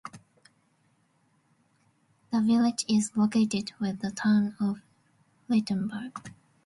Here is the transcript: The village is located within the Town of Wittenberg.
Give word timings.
The 2.31 2.41
village 2.41 2.85
is 2.89 3.11
located 3.15 3.71
within 3.79 3.99
the 3.99 4.09
Town 4.09 4.55
of 4.59 4.81
Wittenberg. 5.47 6.31